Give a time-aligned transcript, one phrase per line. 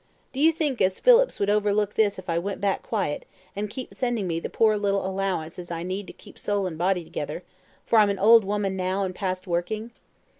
[0.33, 3.23] Do you think as Phillips would overlook this if I went back quiet,
[3.55, 6.75] and keep sending me the poor little allowance as I need to keep soul and
[6.75, 7.43] body together,
[7.85, 9.91] for I'm an old woman now, and past working?"